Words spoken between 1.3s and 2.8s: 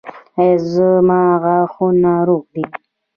غاښونه روغ دي؟